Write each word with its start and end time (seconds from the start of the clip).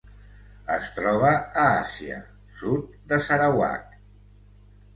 Es 0.75 0.87
troba 0.95 1.33
a 1.65 1.67
Àsia: 1.83 2.17
sud 2.63 2.99
de 3.13 3.23
Sarawak. 3.29 3.89